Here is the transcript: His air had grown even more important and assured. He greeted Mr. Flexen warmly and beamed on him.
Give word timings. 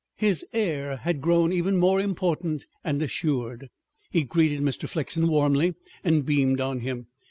His 0.17 0.43
air 0.51 0.95
had 0.97 1.21
grown 1.21 1.53
even 1.53 1.77
more 1.77 1.99
important 2.01 2.65
and 2.83 2.99
assured. 3.03 3.69
He 4.09 4.23
greeted 4.23 4.61
Mr. 4.61 4.89
Flexen 4.89 5.27
warmly 5.27 5.75
and 6.03 6.25
beamed 6.25 6.59
on 6.59 6.79
him. 6.79 7.05